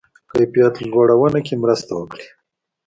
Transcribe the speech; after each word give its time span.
کیفیت 0.31 0.75
لوړونه 0.91 1.39
کې 1.47 1.55
مرسته 1.63 1.91
وکړي. 1.99 2.27